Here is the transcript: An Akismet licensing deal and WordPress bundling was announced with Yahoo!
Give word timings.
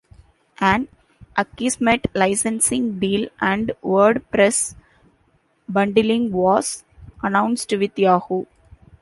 An 0.59 0.87
Akismet 1.37 2.07
licensing 2.15 2.97
deal 2.97 3.29
and 3.39 3.71
WordPress 3.83 4.73
bundling 5.69 6.31
was 6.31 6.83
announced 7.21 7.71
with 7.77 7.99
Yahoo! 7.99 8.45